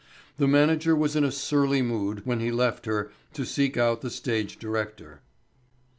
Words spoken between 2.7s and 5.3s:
her to seek out the stage director.